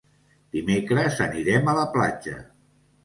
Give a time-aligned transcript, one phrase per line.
[0.55, 2.39] Dimecres anirem a la platja.